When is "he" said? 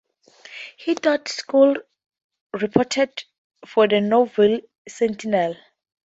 0.77-0.95